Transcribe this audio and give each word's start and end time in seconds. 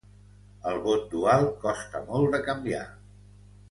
El 0.71 0.79
vot 0.87 1.05
dual 1.13 1.47
costa 1.69 2.05
molt 2.11 2.37
de 2.39 2.45
canviar. 2.53 2.85